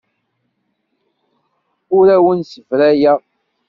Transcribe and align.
Ur 1.97 2.07
awen-ssebrayeɣ. 2.15 3.19